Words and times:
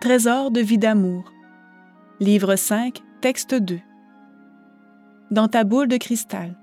Trésor 0.00 0.52
de 0.52 0.60
vie 0.60 0.78
d'amour. 0.78 1.24
Livre 2.20 2.54
5, 2.54 3.02
texte 3.20 3.56
2. 3.56 3.80
Dans 5.32 5.48
ta 5.48 5.64
boule 5.64 5.88
de 5.88 5.96
cristal. 5.96 6.56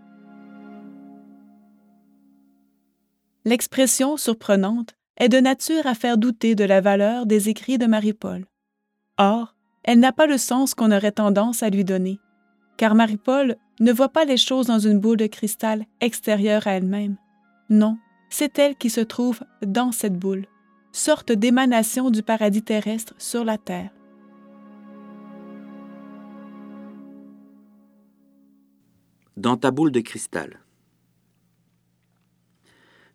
L'expression 3.44 4.16
surprenante 4.16 4.96
est 5.18 5.28
de 5.28 5.40
nature 5.42 5.86
à 5.86 5.96
faire 5.96 6.18
douter 6.18 6.56
de 6.56 6.64
la 6.64 6.80
valeur 6.80 7.26
des 7.26 7.50
écrits 7.50 7.78
de 7.78 7.88
Marie-Paul. 7.88 8.46
Or, 9.18 9.54
elle 9.84 10.00
n'a 10.00 10.14
pas 10.14 10.28
le 10.28 10.38
sens 10.38 10.74
qu'on 10.74 10.94
aurait 10.94 11.12
tendance 11.12 11.62
à 11.62 11.70
lui 11.70 11.84
donner, 11.84 12.22
car 12.78 12.96
Marie-Paul 12.96 13.58
ne 13.82 13.92
voit 13.92 14.14
pas 14.14 14.24
les 14.24 14.38
choses 14.38 14.68
dans 14.68 14.80
une 14.80 15.02
boule 15.02 15.18
de 15.18 15.28
cristal 15.28 15.84
extérieure 16.00 16.68
à 16.68 16.72
elle-même. 16.72 17.18
Non, 17.70 17.98
c'est 18.30 18.58
elle 18.60 18.78
qui 18.78 18.90
se 18.90 19.02
trouve 19.02 19.42
dans 19.62 19.92
cette 19.92 20.18
boule 20.18 20.46
sorte 20.96 21.34
d'émanation 21.34 22.10
du 22.10 22.24
paradis 22.24 22.64
terrestre 22.64 23.14
sur 23.18 23.44
la 23.44 23.58
terre. 23.58 23.90
Dans 29.36 29.58
ta 29.58 29.72
boule 29.72 29.92
de 29.92 30.00
cristal. 30.00 30.62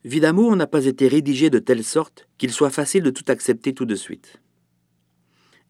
Vie 0.04 0.20
d'amour 0.20 0.54
n'a 0.56 0.66
pas 0.66 0.84
été 0.84 1.08
rédigé 1.08 1.48
de 1.48 1.58
telle 1.58 1.82
sorte 1.82 2.28
qu'il 2.36 2.52
soit 2.52 2.68
facile 2.68 3.02
de 3.02 3.10
tout 3.10 3.24
accepter 3.28 3.72
tout 3.72 3.86
de 3.86 3.94
suite. 3.94 4.42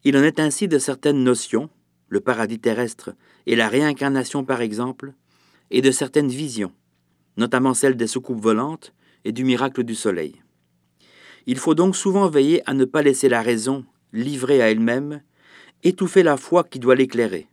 Il 0.03 0.17
en 0.17 0.23
est 0.23 0.39
ainsi 0.41 0.67
de 0.67 0.79
certaines 0.79 1.23
notions, 1.23 1.69
le 2.09 2.19
paradis 2.19 2.59
terrestre 2.59 3.15
et 3.45 3.55
la 3.55 3.69
réincarnation 3.69 4.43
par 4.43 4.59
exemple, 4.59 5.13
et 5.69 5.81
de 5.81 5.91
certaines 5.91 6.27
visions, 6.27 6.73
notamment 7.37 7.73
celle 7.73 7.95
des 7.95 8.07
soucoupes 8.07 8.41
volantes 8.41 8.93
et 9.23 9.31
du 9.31 9.45
miracle 9.45 9.85
du 9.85 9.95
soleil. 9.95 10.41
Il 11.47 11.57
faut 11.57 11.75
donc 11.75 11.95
souvent 11.95 12.29
veiller 12.29 12.61
à 12.69 12.73
ne 12.73 12.85
pas 12.85 13.01
laisser 13.01 13.29
la 13.29 13.41
raison, 13.41 13.85
livrée 14.13 14.61
à 14.61 14.69
elle-même, 14.69 15.21
étouffer 15.83 16.23
la 16.23 16.37
foi 16.37 16.63
qui 16.63 16.79
doit 16.79 16.95
l'éclairer, 16.95 17.47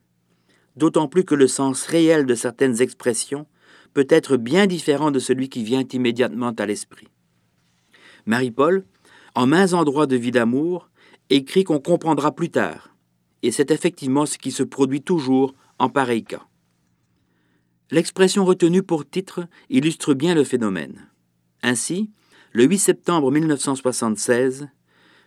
d'autant 0.77 1.09
plus 1.09 1.25
que 1.25 1.35
le 1.35 1.47
sens 1.47 1.87
réel 1.87 2.27
de 2.27 2.35
certaines 2.35 2.83
expressions 2.83 3.47
peut 3.95 4.07
être 4.09 4.37
bien 4.37 4.67
différent 4.67 5.11
de 5.11 5.19
celui 5.19 5.49
qui 5.49 5.65
vient 5.65 5.85
immédiatement 5.93 6.51
à 6.51 6.67
l'esprit. 6.67 7.09
Marie-Paul, 8.27 8.85
en 9.35 9.47
mains 9.47 9.73
endroits 9.73 10.07
de 10.07 10.17
vie 10.17 10.31
d'amour, 10.31 10.91
écrit 11.31 11.65
qu'on 11.65 11.81
comprendra 11.81 12.35
plus 12.35 12.51
tard, 12.51 12.95
et 13.43 13.51
c'est 13.51 13.71
effectivement 13.71 14.27
ce 14.27 14.39
qui 14.39 14.51
se 14.51 14.63
produit 14.63 15.03
toujours 15.03 15.55
en 15.79 15.89
pareil 15.89 16.25
cas. 16.25 16.47
L'expression 17.91 18.45
retenue 18.45 18.83
pour 18.83 19.09
titre 19.09 19.47
illustre 19.71 20.13
bien 20.13 20.35
le 20.35 20.45
phénomène. 20.45 21.09
Ainsi, 21.63 22.11
le 22.53 22.65
8 22.65 22.79
septembre 22.79 23.31
1976, 23.31 24.69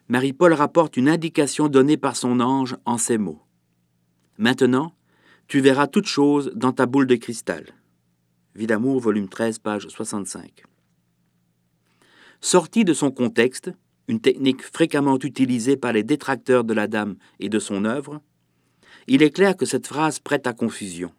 Marie-Paul 0.07 0.53
rapporte 0.53 0.97
une 0.97 1.07
indication 1.07 1.67
donnée 1.67 1.97
par 1.97 2.15
son 2.15 2.39
ange 2.39 2.75
en 2.85 2.97
ces 2.97 3.17
mots. 3.17 3.41
Maintenant, 4.37 4.95
tu 5.47 5.59
verras 5.59 5.87
toutes 5.87 6.07
choses 6.07 6.51
dans 6.55 6.71
ta 6.71 6.85
boule 6.85 7.05
de 7.05 7.15
cristal. 7.15 7.65
Vie 8.55 8.67
d'amour, 8.67 8.99
volume 8.99 9.29
13, 9.29 9.59
page 9.59 9.87
65. 9.87 10.63
Sortie 12.41 12.85
de 12.85 12.93
son 12.93 13.11
contexte, 13.11 13.71
une 14.07 14.19
technique 14.19 14.63
fréquemment 14.63 15.19
utilisée 15.19 15.77
par 15.77 15.93
les 15.93 16.03
détracteurs 16.03 16.63
de 16.63 16.73
la 16.73 16.87
dame 16.87 17.15
et 17.39 17.49
de 17.49 17.59
son 17.59 17.85
œuvre, 17.85 18.19
il 19.07 19.21
est 19.21 19.31
clair 19.31 19.55
que 19.55 19.65
cette 19.65 19.87
phrase 19.87 20.19
prête 20.19 20.47
à 20.47 20.53
confusion. 20.53 21.11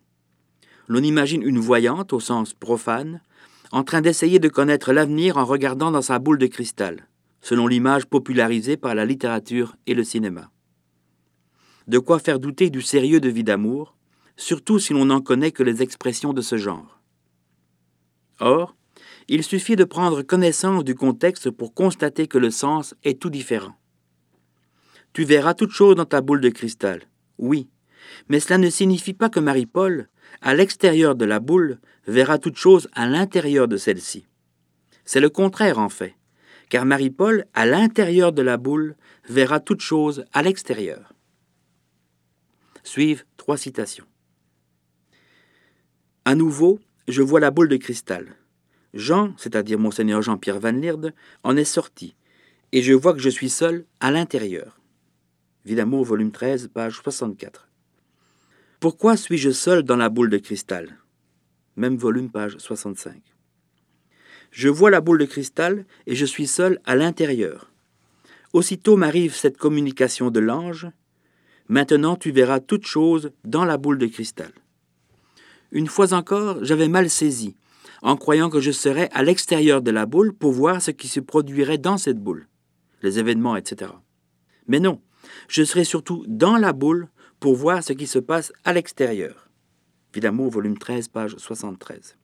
L'on 0.89 1.03
imagine 1.03 1.43
une 1.43 1.61
voyante 1.61 2.13
au 2.13 2.21
sens 2.21 2.55
profane, 2.55 3.23
en 3.73 3.85
train 3.85 4.03
d'essayer 4.03 4.39
de 4.39 4.49
connaître 4.49 4.93
l'avenir 4.93 5.39
en 5.39 5.47
regardant 5.47 5.91
dans 5.91 6.03
sa 6.03 6.19
boule 6.19 6.39
de 6.39 6.47
cristal, 6.47 7.09
selon 7.41 7.67
l'image 7.67 8.07
popularisée 8.07 8.77
par 8.77 8.95
la 8.95 9.07
littérature 9.07 9.75
et 9.87 9.95
le 9.95 10.05
cinéma. 10.05 10.51
De 11.89 11.99
quoi 11.99 12.19
faire 12.19 12.39
douter 12.39 12.69
du 12.69 12.83
sérieux 12.83 13.19
de 13.19 13.31
vie 13.31 13.45
d'amour, 13.45 13.97
surtout 14.37 14.79
si 14.79 14.93
l'on 14.93 15.07
n'en 15.07 15.23
connaît 15.23 15.53
que 15.53 15.63
les 15.63 15.83
expressions 15.83 16.35
de 16.35 16.43
ce 16.43 16.57
genre. 16.57 17.01
Or, 18.41 18.77
il 19.29 19.43
suffit 19.43 19.77
de 19.77 19.85
prendre 19.85 20.23
connaissance 20.23 20.85
du 20.85 20.95
contexte 20.95 21.51
pour 21.51 21.75
constater 21.75 22.27
que 22.27 22.39
le 22.39 22.51
sens 22.51 22.95
est 23.05 23.21
tout 23.21 23.31
différent. 23.31 23.75
Tu 25.15 25.25
verras 25.25 25.55
toute 25.55 25.71
chose 25.71 25.97
dans 25.97 26.05
ta 26.05 26.21
boule 26.21 26.41
de 26.41 26.51
cristal, 26.51 27.03
oui, 27.39 27.69
mais 28.29 28.41
cela 28.41 28.59
ne 28.59 28.69
signifie 28.69 29.15
pas 29.15 29.29
que 29.31 29.41
Marie-Paul, 29.41 30.09
à 30.41 30.55
l'extérieur 30.55 31.15
de 31.15 31.25
la 31.25 31.41
boule, 31.41 31.79
verra 32.07 32.39
toute 32.39 32.57
chose 32.57 32.89
à 32.93 33.07
l'intérieur 33.07 33.69
de 33.69 33.77
celle-ci. 33.77 34.27
C'est 35.05 35.21
le 35.21 35.31
contraire 35.31 35.79
en 35.79 35.89
fait, 35.89 36.15
car 36.69 36.85
Marie-Paul, 36.85 37.45
à 37.55 37.67
l'intérieur 37.67 38.33
de 38.33 38.43
la 38.43 38.57
boule, 38.57 38.97
verra 39.29 39.61
toute 39.61 39.81
chose 39.81 40.25
à 40.33 40.43
l'extérieur. 40.43 41.13
Suivent 42.83 43.25
trois 43.37 43.57
citations. 43.57 44.07
À 46.25 46.35
nouveau, 46.35 46.81
je 47.09 47.23
vois 47.23 47.41
la 47.41 47.51
boule 47.51 47.69
de 47.69 47.77
cristal. 47.77 48.37
Jean, 48.95 49.35
c'est-à-dire 49.37 49.79
monseigneur 49.79 50.23
Jean-Pierre 50.23 50.61
Van 50.61 50.73
Lierde, 50.73 51.15
en 51.43 51.57
est 51.57 51.65
sorti, 51.65 52.15
et 52.73 52.83
je 52.83 52.93
vois 52.93 53.13
que 53.13 53.21
je 53.21 53.31
suis 53.31 53.51
seul 53.51 53.87
à 54.01 54.11
l'intérieur. 54.11 54.81
Vie 55.65 55.75
d'amour, 55.75 56.05
volume 56.05 56.33
13, 56.33 56.71
page 56.73 57.01
64. 57.03 57.69
Pourquoi 58.83 59.17
suis-je 59.17 59.51
seul 59.51 59.85
dans 59.85 59.95
la 59.95 60.09
boule 60.09 60.29
de 60.29 60.39
cristal? 60.39 60.99
Même 61.77 61.97
volume, 61.97 62.31
page 62.31 62.59
65. 62.59 63.23
Je 64.51 64.69
vois 64.69 64.91
la 64.91 65.01
boule 65.01 65.19
de 65.19 65.25
cristal 65.25 65.87
et 66.09 66.17
je 66.17 66.27
suis 66.27 66.49
seul 66.49 66.81
à 66.85 66.97
l'intérieur. 66.97 67.71
Aussitôt 68.53 68.97
m'arrive 68.97 69.37
cette 69.37 69.57
communication 69.57 70.33
de 70.33 70.41
l'ange. 70.41 70.89
Maintenant 71.69 72.17
tu 72.17 72.33
verras 72.33 72.59
toute 72.59 72.85
chose 72.85 73.31
dans 73.45 73.65
la 73.65 73.77
boule 73.77 73.99
de 73.99 74.09
cristal. 74.09 74.51
Une 75.71 75.87
fois 75.87 76.13
encore, 76.13 76.65
j'avais 76.65 76.89
mal 76.89 77.09
saisi, 77.09 77.55
en 78.03 78.17
croyant 78.17 78.51
que 78.51 78.59
je 78.59 78.73
serais 78.73 79.09
à 79.13 79.23
l'extérieur 79.23 79.81
de 79.81 79.93
la 79.93 80.07
boule 80.07 80.33
pour 80.33 80.51
voir 80.51 80.83
ce 80.83 80.91
qui 80.91 81.07
se 81.07 81.21
produirait 81.21 81.79
dans 81.79 81.99
cette 81.99 82.19
boule, 82.19 82.49
les 83.01 83.21
événements, 83.21 83.55
etc. 83.55 83.93
Mais 84.67 84.81
non, 84.81 85.01
je 85.47 85.63
serai 85.63 85.85
surtout 85.85 86.25
dans 86.27 86.57
la 86.57 86.73
boule 86.73 87.12
pour 87.43 87.57
voir 87.57 87.83
ce 87.83 87.93
qui 87.93 88.07
se 88.07 88.21
passe 88.21 88.53
à 88.63 88.73
l'extérieur. 88.73 89.49
Vie 90.15 90.21
d'amour, 90.21 90.49
volume 90.49 90.79
13, 90.79 91.09
page 91.09 91.35
73. 91.37 92.17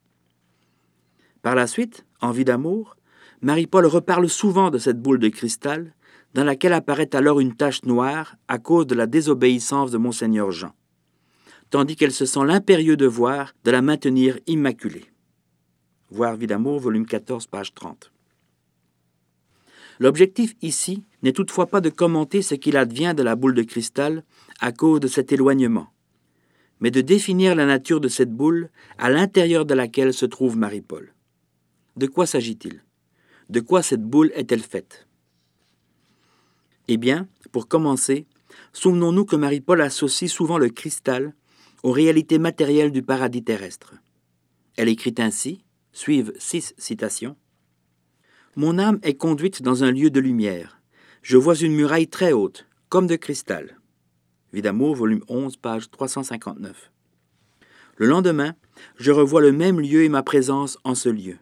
Par 1.43 1.57
la 1.57 1.67
suite, 1.67 2.07
en 2.21 2.31
Vie 2.31 2.45
d'amour, 2.45 2.97
Marie-Paul 3.43 3.87
reparle 3.87 4.29
souvent 4.29 4.71
de 4.71 4.79
cette 4.79 5.03
boule 5.03 5.19
de 5.19 5.29
cristal, 5.29 5.93
dans 6.35 6.45
laquelle 6.45 6.73
apparaît 6.73 7.17
alors 7.17 7.41
une 7.41 7.57
tache 7.57 7.83
noire 7.83 8.37
à 8.47 8.59
cause 8.59 8.87
de 8.87 8.95
la 8.95 9.09
désobéissance 9.09 9.91
de 9.91 9.99
Monseigneur 9.99 10.53
Jean, 10.53 10.71
tandis 11.71 11.97
qu'elle 11.97 12.13
se 12.13 12.25
sent 12.25 12.45
l'impérieux 12.47 12.97
devoir 12.97 13.55
de 13.65 13.73
la 13.73 13.83
maintenir 13.83 14.39
immaculée. 14.47 15.07
Voir 16.11 16.37
Vie 16.37 16.47
d'amour, 16.47 16.79
volume 16.79 17.07
14, 17.07 17.49
page 17.49 17.75
30. 17.75 18.13
L'objectif 19.99 20.55
ici 20.63 21.05
n'est 21.23 21.33
toutefois 21.33 21.67
pas 21.67 21.81
de 21.81 21.91
commenter 21.91 22.43
ce 22.43 22.55
qu'il 22.55 22.77
advient 22.77 23.15
de 23.17 23.23
la 23.23 23.35
boule 23.37 23.55
de 23.55 23.63
cristal 23.63 24.25
à 24.61 24.73
cause 24.73 25.01
de 25.01 25.09
cet 25.09 25.33
éloignement, 25.33 25.89
mais 26.81 26.91
de 26.91 27.01
définir 27.01 27.55
la 27.55 27.67
nature 27.67 28.01
de 28.01 28.09
cette 28.09 28.33
boule 28.33 28.71
à 28.97 29.11
l'intérieur 29.11 29.65
de 29.67 29.75
laquelle 29.75 30.15
se 30.15 30.27
trouve 30.27 30.57
Marie-Paul. 30.57 31.15
De 31.97 32.07
quoi 32.07 32.27
s'agit-il? 32.27 32.85
De 33.51 33.61
quoi 33.61 33.83
cette 33.83 34.05
boule 34.05 34.31
est-elle 34.35 34.63
faite? 34.63 35.09
Eh 36.87 36.97
bien, 36.97 37.27
pour 37.51 37.67
commencer, 37.67 38.27
souvenons-nous 38.73 39.25
que 39.25 39.37
Marie-Paul 39.37 39.81
associe 39.81 40.31
souvent 40.31 40.59
le 40.59 40.69
cristal 40.69 41.35
aux 41.83 41.93
réalités 41.93 42.39
matérielles 42.39 42.93
du 42.93 43.03
paradis 43.03 43.43
terrestre. 43.43 43.95
Elle 44.77 44.89
écrit 44.89 45.15
ainsi, 45.19 45.65
suivent 45.93 46.33
six 46.39 46.75
citations. 46.79 47.37
Mon 48.57 48.79
âme 48.79 48.99
est 49.03 49.15
conduite 49.15 49.63
dans 49.63 49.85
un 49.85 49.93
lieu 49.93 50.11
de 50.11 50.21
lumière. 50.21 50.81
Je 51.23 51.37
vois 51.37 51.55
une 51.55 51.75
muraille 51.75 52.09
très 52.09 52.33
haute, 52.33 52.67
comme 52.89 53.07
de 53.07 53.17
cristal. 53.17 53.79
Vie 54.53 54.63
d'amour, 54.63 54.97
volume 54.97 55.23
11, 55.29 55.57
page 55.57 55.91
359. 55.91 56.91
Le 57.97 58.07
lendemain, 58.07 58.55
je 58.97 59.13
revois 59.13 59.41
le 59.41 59.53
même 59.53 59.81
lieu 59.81 60.05
et 60.05 60.09
ma 60.09 60.23
présence 60.23 60.79
en 60.85 60.95
ce 60.95 61.09
lieu. 61.09 61.37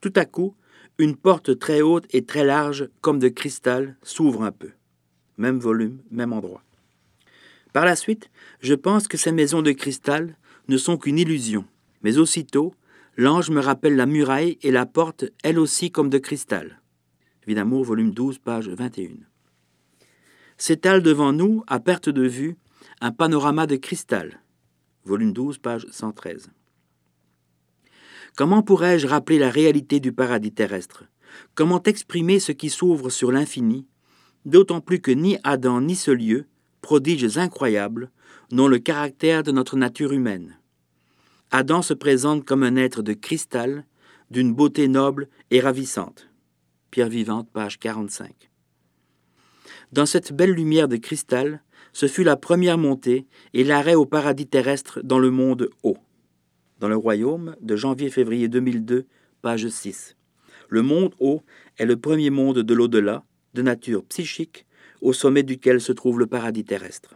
Tout 0.00 0.12
à 0.16 0.24
coup, 0.24 0.54
une 0.98 1.16
porte 1.16 1.58
très 1.58 1.82
haute 1.82 2.06
et 2.10 2.24
très 2.24 2.44
large, 2.44 2.88
comme 3.00 3.18
de 3.18 3.28
cristal, 3.28 3.96
s'ouvre 4.02 4.42
un 4.42 4.52
peu. 4.52 4.70
Même 5.36 5.58
volume, 5.58 5.98
même 6.10 6.32
endroit. 6.32 6.62
Par 7.72 7.84
la 7.84 7.94
suite, 7.94 8.30
je 8.60 8.74
pense 8.74 9.06
que 9.06 9.16
ces 9.16 9.32
maisons 9.32 9.62
de 9.62 9.72
cristal 9.72 10.36
ne 10.68 10.76
sont 10.76 10.96
qu'une 10.96 11.18
illusion, 11.18 11.64
mais 12.02 12.18
aussitôt, 12.18 12.74
L'ange 13.20 13.50
me 13.50 13.60
rappelle 13.60 13.96
la 13.96 14.06
muraille 14.06 14.58
et 14.62 14.70
la 14.70 14.86
porte, 14.86 15.24
elle 15.42 15.58
aussi 15.58 15.90
comme 15.90 16.08
de 16.08 16.18
cristal. 16.18 16.80
Vie 17.48 17.56
d'amour, 17.56 17.82
volume 17.82 18.12
12, 18.12 18.38
page 18.38 18.68
21. 18.68 19.08
S'étale 20.56 21.02
devant 21.02 21.32
nous, 21.32 21.64
à 21.66 21.80
perte 21.80 22.08
de 22.08 22.28
vue, 22.28 22.56
un 23.00 23.10
panorama 23.10 23.66
de 23.66 23.74
cristal. 23.74 24.40
Volume 25.04 25.32
12, 25.32 25.58
page 25.58 25.88
113. 25.90 26.52
Comment 28.36 28.62
pourrais-je 28.62 29.08
rappeler 29.08 29.40
la 29.40 29.50
réalité 29.50 29.98
du 29.98 30.12
paradis 30.12 30.52
terrestre? 30.52 31.02
Comment 31.56 31.82
exprimer 31.82 32.38
ce 32.38 32.52
qui 32.52 32.70
s'ouvre 32.70 33.10
sur 33.10 33.32
l'infini? 33.32 33.88
D'autant 34.44 34.80
plus 34.80 35.00
que 35.00 35.10
ni 35.10 35.38
Adam 35.42 35.80
ni 35.80 35.96
ce 35.96 36.12
lieu, 36.12 36.46
prodiges 36.82 37.36
incroyables, 37.36 38.12
n'ont 38.52 38.68
le 38.68 38.78
caractère 38.78 39.42
de 39.42 39.50
notre 39.50 39.76
nature 39.76 40.12
humaine. 40.12 40.56
Adam 41.50 41.80
se 41.80 41.94
présente 41.94 42.44
comme 42.44 42.62
un 42.62 42.76
être 42.76 43.00
de 43.00 43.14
cristal, 43.14 43.86
d'une 44.30 44.52
beauté 44.52 44.86
noble 44.86 45.28
et 45.50 45.60
ravissante. 45.60 46.28
Pierre 46.90 47.08
vivante, 47.08 47.48
page 47.50 47.78
45. 47.78 48.50
Dans 49.92 50.04
cette 50.04 50.34
belle 50.34 50.52
lumière 50.52 50.88
de 50.88 50.96
cristal, 50.96 51.62
ce 51.94 52.06
fut 52.06 52.22
la 52.22 52.36
première 52.36 52.76
montée 52.76 53.26
et 53.54 53.64
l'arrêt 53.64 53.94
au 53.94 54.04
paradis 54.04 54.46
terrestre 54.46 55.00
dans 55.02 55.18
le 55.18 55.30
monde 55.30 55.70
haut. 55.82 55.96
Dans 56.80 56.88
le 56.88 56.96
royaume, 56.96 57.56
de 57.62 57.76
janvier-février 57.76 58.48
2002, 58.48 59.06
page 59.40 59.68
6. 59.68 60.16
Le 60.68 60.82
monde 60.82 61.14
haut 61.18 61.42
est 61.78 61.86
le 61.86 61.96
premier 61.96 62.28
monde 62.28 62.58
de 62.58 62.74
l'au-delà, 62.74 63.24
de 63.54 63.62
nature 63.62 64.04
psychique, 64.04 64.66
au 65.00 65.14
sommet 65.14 65.44
duquel 65.44 65.80
se 65.80 65.92
trouve 65.92 66.18
le 66.18 66.26
paradis 66.26 66.64
terrestre. 66.64 67.14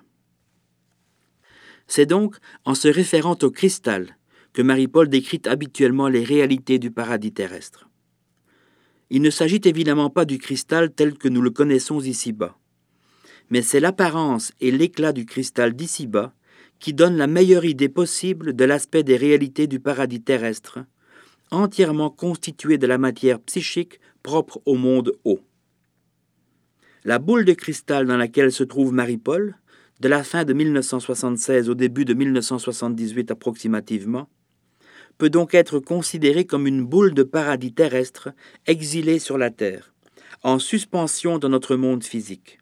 C'est 1.87 2.06
donc 2.06 2.37
en 2.64 2.75
se 2.75 2.88
référant 2.88 3.37
au 3.43 3.50
cristal 3.50 4.17
que 4.52 4.62
Marie-Paul 4.62 5.08
décrit 5.08 5.43
habituellement 5.46 6.08
les 6.08 6.25
réalités 6.25 6.78
du 6.78 6.90
paradis 6.90 7.32
terrestre. 7.32 7.88
Il 9.10 9.22
ne 9.22 9.31
s'agit 9.31 9.60
évidemment 9.64 10.10
pas 10.10 10.25
du 10.25 10.38
cristal 10.38 10.93
tel 10.93 11.14
que 11.14 11.28
nous 11.28 11.43
le 11.43 11.50
connaissons 11.50 12.00
ici-bas, 12.00 12.56
mais 13.50 13.62
c'est 13.62 13.81
l'apparence 13.81 14.52
et 14.60 14.70
l'éclat 14.70 15.12
du 15.12 15.26
cristal 15.26 15.75
d'ici-bas 15.75 16.34
qui 16.78 16.94
donnent 16.94 17.16
la 17.16 17.26
meilleure 17.26 17.64
idée 17.64 17.88
possible 17.88 18.54
de 18.54 18.64
l'aspect 18.64 19.04
des 19.04 19.16
réalités 19.16 19.66
du 19.66 19.78
paradis 19.78 20.22
terrestre, 20.22 20.81
entièrement 21.50 22.10
constitué 22.10 22.78
de 22.78 22.87
la 22.87 22.98
matière 22.98 23.38
psychique 23.40 24.00
propre 24.22 24.60
au 24.64 24.75
monde 24.75 25.12
haut. 25.25 25.40
La 27.05 27.19
boule 27.19 27.44
de 27.44 27.52
cristal 27.52 28.06
dans 28.06 28.16
laquelle 28.16 28.52
se 28.52 28.64
trouve 28.64 28.93
Marie-Paul, 28.93 29.56
de 30.00 30.08
la 30.08 30.25
fin 30.25 30.44
de 30.44 30.52
1976 30.52 31.69
au 31.69 31.75
début 31.75 32.05
de 32.05 32.14
1978 32.14 33.31
approximativement, 33.31 34.28
peut 35.18 35.30
donc 35.30 35.54
être 35.54 35.78
considérée 35.78 36.44
comme 36.44 36.66
une 36.66 36.84
boule 36.84 37.14
de 37.14 37.22
paradis 37.22 37.72
terrestre 37.72 38.30
exilée 38.66 39.18
sur 39.18 39.38
la 39.38 39.50
Terre, 39.50 39.92
en 40.42 40.58
suspension 40.58 41.38
dans 41.38 41.48
notre 41.48 41.76
monde 41.76 42.04
physique. 42.04 42.58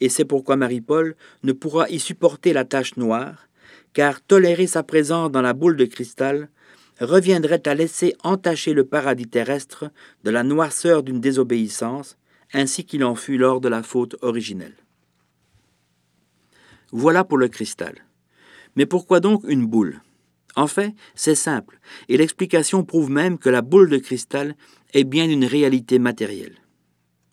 Et 0.00 0.08
c'est 0.08 0.24
pourquoi 0.24 0.56
Marie-Paul 0.56 1.14
ne 1.42 1.52
pourra 1.52 1.88
y 1.90 1.98
supporter 1.98 2.52
la 2.52 2.64
tache 2.64 2.96
noire, 2.96 3.48
car 3.92 4.20
tolérer 4.22 4.66
sa 4.66 4.82
présence 4.82 5.30
dans 5.30 5.42
la 5.42 5.52
boule 5.52 5.76
de 5.76 5.84
cristal 5.84 6.48
reviendrait 7.00 7.66
à 7.66 7.74
laisser 7.74 8.14
entacher 8.22 8.72
le 8.72 8.84
paradis 8.84 9.26
terrestre 9.26 9.90
de 10.24 10.30
la 10.30 10.42
noirceur 10.42 11.02
d'une 11.02 11.20
désobéissance, 11.20 12.16
ainsi 12.52 12.84
qu'il 12.84 13.04
en 13.04 13.14
fut 13.14 13.38
lors 13.38 13.60
de 13.60 13.68
la 13.68 13.82
faute 13.82 14.16
originelle. 14.22 14.76
Voilà 16.92 17.24
pour 17.24 17.38
le 17.38 17.48
cristal. 17.48 18.04
Mais 18.76 18.86
pourquoi 18.86 19.20
donc 19.20 19.44
une 19.46 19.66
boule? 19.66 20.00
En 20.56 20.66
fait, 20.66 20.94
c'est 21.14 21.34
simple, 21.34 21.78
et 22.08 22.16
l'explication 22.16 22.84
prouve 22.84 23.10
même 23.10 23.38
que 23.38 23.50
la 23.50 23.62
boule 23.62 23.88
de 23.88 23.98
cristal 23.98 24.56
est 24.92 25.04
bien 25.04 25.28
une 25.28 25.44
réalité 25.44 25.98
matérielle. 25.98 26.56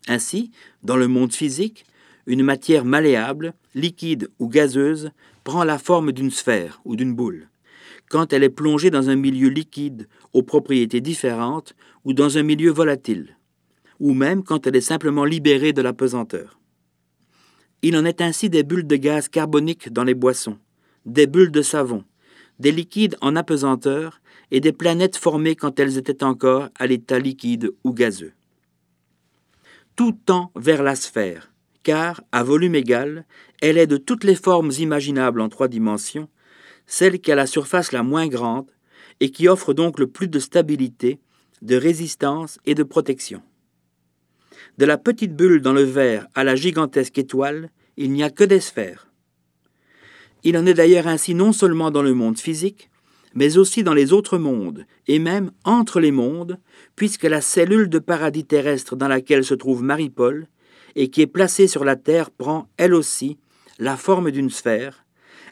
Ainsi, 0.06 0.50
dans 0.82 0.96
le 0.96 1.08
monde 1.08 1.32
physique, 1.32 1.84
une 2.26 2.42
matière 2.42 2.84
malléable, 2.84 3.54
liquide 3.74 4.30
ou 4.38 4.48
gazeuse, 4.48 5.10
prend 5.44 5.64
la 5.64 5.78
forme 5.78 6.12
d'une 6.12 6.30
sphère 6.30 6.80
ou 6.84 6.94
d'une 6.94 7.14
boule 7.14 7.48
quand 8.08 8.32
elle 8.32 8.42
est 8.42 8.50
plongée 8.50 8.90
dans 8.90 9.10
un 9.10 9.16
milieu 9.16 9.48
liquide 9.48 10.08
aux 10.32 10.42
propriétés 10.42 11.00
différentes 11.00 11.74
ou 12.04 12.12
dans 12.12 12.38
un 12.38 12.42
milieu 12.42 12.70
volatile, 12.70 13.36
ou 14.00 14.14
même 14.14 14.42
quand 14.42 14.66
elle 14.66 14.76
est 14.76 14.80
simplement 14.80 15.24
libérée 15.24 15.72
de 15.72 15.82
la 15.82 15.92
pesanteur. 15.92 16.58
Il 17.82 17.96
en 17.96 18.04
est 18.04 18.20
ainsi 18.20 18.50
des 18.50 18.62
bulles 18.62 18.86
de 18.86 18.96
gaz 18.96 19.28
carbonique 19.28 19.92
dans 19.92 20.04
les 20.04 20.14
boissons, 20.14 20.58
des 21.06 21.26
bulles 21.26 21.52
de 21.52 21.62
savon, 21.62 22.04
des 22.58 22.72
liquides 22.72 23.16
en 23.20 23.36
apesanteur 23.36 24.20
et 24.50 24.60
des 24.60 24.72
planètes 24.72 25.16
formées 25.16 25.56
quand 25.56 25.78
elles 25.78 25.98
étaient 25.98 26.24
encore 26.24 26.68
à 26.78 26.86
l'état 26.86 27.18
liquide 27.18 27.72
ou 27.84 27.92
gazeux. 27.92 28.32
Tout 29.96 30.12
tend 30.12 30.52
vers 30.54 30.82
la 30.82 30.94
sphère, 30.94 31.52
car, 31.82 32.22
à 32.32 32.42
volume 32.42 32.74
égal, 32.74 33.26
elle 33.60 33.78
est 33.78 33.86
de 33.86 33.96
toutes 33.96 34.24
les 34.24 34.36
formes 34.36 34.70
imaginables 34.78 35.40
en 35.40 35.48
trois 35.48 35.68
dimensions, 35.68 36.28
celle 36.86 37.20
qui 37.20 37.32
a 37.32 37.34
la 37.34 37.46
surface 37.46 37.92
la 37.92 38.02
moins 38.02 38.28
grande 38.28 38.70
et 39.20 39.30
qui 39.30 39.48
offre 39.48 39.74
donc 39.74 39.98
le 39.98 40.06
plus 40.06 40.28
de 40.28 40.38
stabilité, 40.38 41.20
de 41.62 41.76
résistance 41.76 42.58
et 42.64 42.74
de 42.74 42.82
protection. 42.82 43.42
De 44.78 44.84
la 44.84 44.96
petite 44.96 45.34
bulle 45.34 45.60
dans 45.60 45.72
le 45.72 45.82
verre 45.82 46.28
à 46.34 46.44
la 46.44 46.54
gigantesque 46.54 47.18
étoile, 47.18 47.70
il 47.96 48.12
n'y 48.12 48.22
a 48.22 48.30
que 48.30 48.44
des 48.44 48.60
sphères. 48.60 49.07
Il 50.44 50.56
en 50.56 50.66
est 50.66 50.74
d'ailleurs 50.74 51.06
ainsi 51.06 51.34
non 51.34 51.52
seulement 51.52 51.90
dans 51.90 52.02
le 52.02 52.14
monde 52.14 52.38
physique, 52.38 52.90
mais 53.34 53.58
aussi 53.58 53.82
dans 53.82 53.94
les 53.94 54.12
autres 54.12 54.38
mondes, 54.38 54.86
et 55.06 55.18
même 55.18 55.50
entre 55.64 56.00
les 56.00 56.12
mondes, 56.12 56.58
puisque 56.96 57.24
la 57.24 57.40
cellule 57.40 57.88
de 57.88 57.98
paradis 57.98 58.44
terrestre 58.44 58.96
dans 58.96 59.08
laquelle 59.08 59.44
se 59.44 59.54
trouve 59.54 59.82
Marie-Paul, 59.82 60.46
et 60.96 61.10
qui 61.10 61.22
est 61.22 61.26
placée 61.26 61.68
sur 61.68 61.84
la 61.84 61.96
Terre, 61.96 62.30
prend, 62.30 62.68
elle 62.76 62.94
aussi, 62.94 63.38
la 63.78 63.96
forme 63.96 64.30
d'une 64.30 64.50
sphère, 64.50 65.04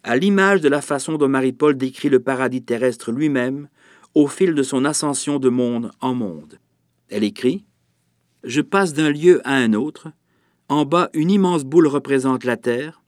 à 0.03 0.17
l'image 0.17 0.61
de 0.61 0.69
la 0.69 0.81
façon 0.81 1.17
dont 1.17 1.29
Marie-Paul 1.29 1.77
décrit 1.77 2.09
le 2.09 2.21
paradis 2.21 2.63
terrestre 2.63 3.13
lui-même 3.13 3.69
au 4.15 4.29
fil 4.29 4.55
de 4.55 4.63
son 4.63 4.85
ascension 4.85 5.39
de 5.39 5.49
monde 5.49 5.91
en 6.01 6.15
monde. 6.15 6.59
Elle 7.09 7.25
écrit 7.25 7.65
Je 8.45 8.61
passe 8.61 8.95
d'un 8.95 9.11
lieu 9.11 9.41
à 9.45 9.55
un 9.55 9.73
autre. 9.75 10.09
En 10.69 10.85
bas, 10.85 11.11
une 11.13 11.31
immense 11.31 11.65
boule 11.65 11.87
représente 11.87 12.45
la 12.45 12.57
terre. 12.57 13.03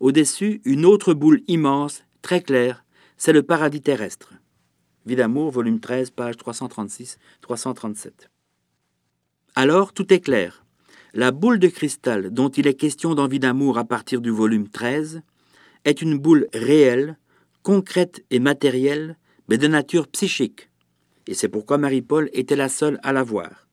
Au-dessus, 0.00 0.62
une 0.64 0.86
autre 0.86 1.12
boule 1.12 1.42
immense, 1.46 2.04
très 2.22 2.40
claire, 2.40 2.86
c'est 3.18 3.34
le 3.34 3.42
paradis 3.42 3.82
terrestre. 3.82 4.32
Vie 5.04 5.14
d'amour, 5.14 5.50
volume 5.50 5.78
13, 5.78 6.10
page 6.10 6.36
336-337. 6.36 8.10
Alors, 9.54 9.92
tout 9.92 10.10
est 10.12 10.20
clair. 10.20 10.64
La 11.12 11.32
boule 11.32 11.58
de 11.58 11.68
cristal 11.68 12.30
dont 12.30 12.48
il 12.48 12.66
est 12.66 12.74
question 12.74 13.14
dans 13.14 13.28
Vie 13.28 13.40
d'amour 13.40 13.76
à 13.76 13.84
partir 13.84 14.22
du 14.22 14.30
volume 14.30 14.68
13 14.68 15.20
est 15.84 16.00
une 16.00 16.16
boule 16.16 16.48
réelle, 16.54 17.18
concrète 17.62 18.24
et 18.30 18.38
matérielle, 18.38 19.18
mais 19.48 19.58
de 19.58 19.66
nature 19.66 20.08
psychique. 20.08 20.70
Et 21.26 21.34
c'est 21.34 21.48
pourquoi 21.48 21.76
Marie-Paul 21.76 22.30
était 22.32 22.56
la 22.56 22.70
seule 22.70 22.98
à 23.02 23.12
la 23.12 23.22
voir. 23.22 23.68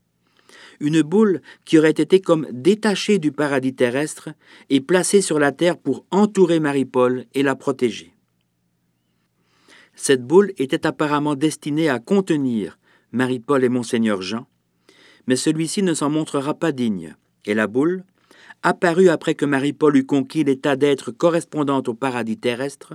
Une 0.79 1.01
boule 1.01 1.41
qui 1.65 1.77
aurait 1.77 1.89
été 1.89 2.19
comme 2.21 2.47
détachée 2.51 3.17
du 3.17 3.31
paradis 3.31 3.73
terrestre 3.73 4.29
et 4.69 4.81
placée 4.81 5.21
sur 5.21 5.39
la 5.39 5.51
terre 5.51 5.77
pour 5.77 6.05
entourer 6.11 6.59
Marie-Paul 6.59 7.25
et 7.33 7.43
la 7.43 7.55
protéger. 7.55 8.13
Cette 9.95 10.25
boule 10.25 10.53
était 10.57 10.85
apparemment 10.85 11.35
destinée 11.35 11.89
à 11.89 11.99
contenir 11.99 12.77
Marie-Paul 13.11 13.63
et 13.63 13.69
Monseigneur 13.69 14.21
Jean, 14.21 14.47
mais 15.25 15.35
celui-ci 15.35 15.81
ne 15.81 15.95
s'en 15.95 16.09
montrera 16.09 16.53
pas 16.53 16.71
digne, 16.71 17.15
et 17.45 17.55
la 17.55 17.65
boule, 17.65 18.03
apparu 18.61 19.09
après 19.09 19.33
que 19.33 19.45
Marie-Paul 19.45 19.97
eut 19.97 20.05
conquis 20.05 20.43
l'état 20.43 20.75
d'être 20.75 21.11
correspondant 21.11 21.81
au 21.87 21.93
paradis 21.93 22.37
terrestre, 22.37 22.93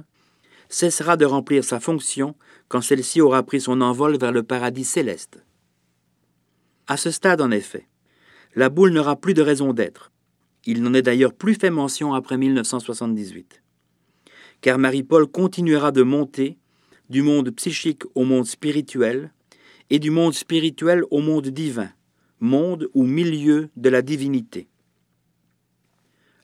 cessera 0.69 1.17
de 1.17 1.25
remplir 1.25 1.65
sa 1.65 1.81
fonction 1.81 2.35
quand 2.69 2.81
celle-ci 2.81 3.21
aura 3.21 3.43
pris 3.43 3.61
son 3.61 3.81
envol 3.81 4.17
vers 4.17 4.33
le 4.33 4.43
paradis 4.43 4.85
céleste. 4.85 5.43
À 6.89 6.97
ce 6.97 7.11
stade, 7.11 7.41
en 7.41 7.51
effet, 7.51 7.87
la 8.55 8.69
boule 8.69 8.93
n'aura 8.93 9.17
plus 9.17 9.35
de 9.35 9.43
raison 9.43 9.73
d'être. 9.73 10.11
Il 10.65 10.83
n'en 10.83 10.95
est 10.95 11.03
d'ailleurs 11.03 11.35
plus 11.35 11.55
fait 11.55 11.71
mention 11.71 12.15
après 12.15 12.37
1978. 12.37 13.63
Car 14.61 14.79
Marie-Paul 14.79 15.27
continuera 15.27 15.93
de 15.93 16.03
monter 16.03 16.59
du 17.09 17.23
monde 17.23 17.51
psychique 17.51 18.03
au 18.15 18.25
monde 18.25 18.47
spirituel 18.47 19.33
et 19.91 19.99
du 19.99 20.11
monde 20.11 20.35
spirituel 20.35 21.03
au 21.11 21.21
monde 21.21 21.49
divin, 21.49 21.91
monde 22.41 22.89
ou 22.95 23.05
milieu 23.05 23.71
de 23.77 23.89
la 23.89 24.03
divinité. 24.03 24.69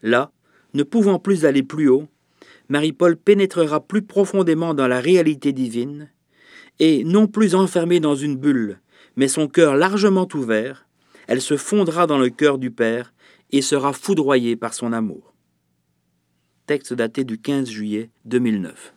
Là, 0.02 0.32
ne 0.74 0.82
pouvant 0.82 1.18
plus 1.18 1.44
aller 1.44 1.62
plus 1.62 1.88
haut, 1.88 2.08
Marie-Paul 2.68 3.16
pénétrera 3.16 3.80
plus 3.80 4.02
profondément 4.02 4.74
dans 4.74 4.86
la 4.88 5.00
réalité 5.00 5.52
divine, 5.52 6.10
et, 6.80 7.02
non 7.02 7.26
plus 7.26 7.54
enfermée 7.54 7.98
dans 7.98 8.14
une 8.14 8.36
bulle, 8.36 8.78
mais 9.18 9.26
son 9.26 9.48
cœur 9.48 9.74
largement 9.74 10.28
ouvert, 10.32 10.86
elle 11.26 11.42
se 11.42 11.56
fondra 11.56 12.06
dans 12.06 12.18
le 12.18 12.30
cœur 12.30 12.56
du 12.56 12.70
Père 12.70 13.12
et 13.50 13.62
sera 13.62 13.92
foudroyée 13.92 14.54
par 14.54 14.74
son 14.74 14.92
amour. 14.92 15.34
Texte 16.66 16.92
daté 16.94 17.24
du 17.24 17.40
15 17.40 17.68
juillet 17.68 18.10
2009. 18.26 18.94